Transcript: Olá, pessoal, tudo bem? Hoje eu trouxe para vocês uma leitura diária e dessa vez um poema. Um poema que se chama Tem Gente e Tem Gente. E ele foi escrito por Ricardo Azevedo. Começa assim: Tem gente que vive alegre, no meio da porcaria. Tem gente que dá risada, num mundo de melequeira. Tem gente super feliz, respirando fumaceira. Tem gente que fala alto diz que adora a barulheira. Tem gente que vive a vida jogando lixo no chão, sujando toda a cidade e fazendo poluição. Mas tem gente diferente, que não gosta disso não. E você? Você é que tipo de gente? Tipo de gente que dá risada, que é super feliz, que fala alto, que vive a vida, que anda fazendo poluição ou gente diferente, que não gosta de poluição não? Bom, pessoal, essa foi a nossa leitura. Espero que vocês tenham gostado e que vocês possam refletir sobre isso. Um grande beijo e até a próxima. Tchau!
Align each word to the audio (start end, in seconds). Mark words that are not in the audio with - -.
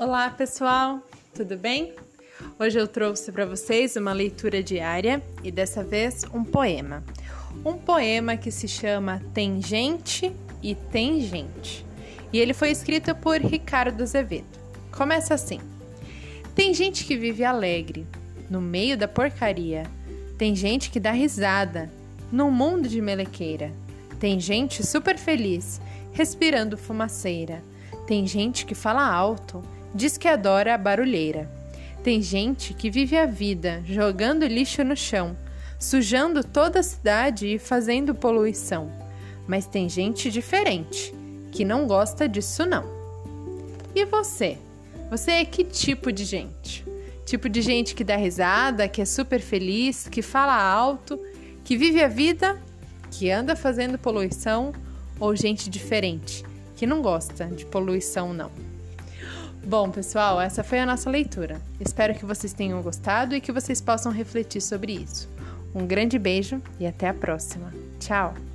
Olá, 0.00 0.30
pessoal, 0.30 1.02
tudo 1.34 1.58
bem? 1.58 1.92
Hoje 2.58 2.80
eu 2.80 2.88
trouxe 2.88 3.30
para 3.30 3.44
vocês 3.44 3.96
uma 3.96 4.14
leitura 4.14 4.62
diária 4.62 5.22
e 5.44 5.50
dessa 5.50 5.84
vez 5.84 6.24
um 6.32 6.42
poema. 6.42 7.04
Um 7.66 7.74
poema 7.74 8.34
que 8.34 8.50
se 8.50 8.66
chama 8.66 9.20
Tem 9.34 9.60
Gente 9.60 10.34
e 10.62 10.74
Tem 10.74 11.20
Gente. 11.20 11.84
E 12.32 12.38
ele 12.38 12.54
foi 12.54 12.70
escrito 12.70 13.14
por 13.14 13.42
Ricardo 13.42 14.02
Azevedo. 14.02 14.46
Começa 14.90 15.34
assim: 15.34 15.60
Tem 16.54 16.72
gente 16.72 17.04
que 17.04 17.14
vive 17.14 17.44
alegre, 17.44 18.06
no 18.48 18.62
meio 18.62 18.96
da 18.96 19.06
porcaria. 19.06 19.82
Tem 20.38 20.56
gente 20.56 20.90
que 20.90 20.98
dá 20.98 21.10
risada, 21.10 21.92
num 22.32 22.50
mundo 22.50 22.88
de 22.88 23.02
melequeira. 23.02 23.70
Tem 24.18 24.40
gente 24.40 24.82
super 24.82 25.18
feliz, 25.18 25.78
respirando 26.10 26.78
fumaceira. 26.78 27.62
Tem 28.06 28.26
gente 28.26 28.64
que 28.64 28.74
fala 28.74 29.06
alto 29.06 29.62
diz 29.94 30.16
que 30.16 30.28
adora 30.28 30.74
a 30.74 30.78
barulheira. 30.78 31.50
Tem 32.02 32.22
gente 32.22 32.72
que 32.72 32.90
vive 32.90 33.16
a 33.16 33.26
vida 33.26 33.82
jogando 33.84 34.46
lixo 34.46 34.82
no 34.82 34.96
chão, 34.96 35.36
sujando 35.78 36.42
toda 36.42 36.80
a 36.80 36.82
cidade 36.82 37.46
e 37.46 37.58
fazendo 37.58 38.14
poluição. 38.14 38.90
Mas 39.46 39.66
tem 39.66 39.88
gente 39.88 40.30
diferente, 40.30 41.14
que 41.52 41.64
não 41.64 41.86
gosta 41.86 42.28
disso 42.28 42.64
não. 42.64 42.84
E 43.94 44.04
você? 44.04 44.56
Você 45.10 45.32
é 45.32 45.44
que 45.44 45.64
tipo 45.64 46.12
de 46.12 46.24
gente? 46.24 46.84
Tipo 47.26 47.48
de 47.48 47.60
gente 47.60 47.94
que 47.94 48.04
dá 48.04 48.16
risada, 48.16 48.88
que 48.88 49.02
é 49.02 49.04
super 49.04 49.40
feliz, 49.40 50.08
que 50.08 50.22
fala 50.22 50.54
alto, 50.54 51.18
que 51.64 51.76
vive 51.76 52.02
a 52.02 52.08
vida, 52.08 52.60
que 53.10 53.30
anda 53.30 53.54
fazendo 53.54 53.98
poluição 53.98 54.72
ou 55.18 55.36
gente 55.36 55.68
diferente, 55.68 56.44
que 56.76 56.86
não 56.86 57.02
gosta 57.02 57.46
de 57.46 57.66
poluição 57.66 58.32
não? 58.32 58.69
Bom, 59.64 59.90
pessoal, 59.90 60.40
essa 60.40 60.64
foi 60.64 60.80
a 60.80 60.86
nossa 60.86 61.10
leitura. 61.10 61.60
Espero 61.78 62.14
que 62.14 62.24
vocês 62.24 62.52
tenham 62.52 62.82
gostado 62.82 63.34
e 63.34 63.40
que 63.40 63.52
vocês 63.52 63.80
possam 63.80 64.10
refletir 64.10 64.60
sobre 64.60 64.92
isso. 64.92 65.28
Um 65.74 65.86
grande 65.86 66.18
beijo 66.18 66.60
e 66.78 66.86
até 66.86 67.08
a 67.08 67.14
próxima. 67.14 67.72
Tchau! 67.98 68.49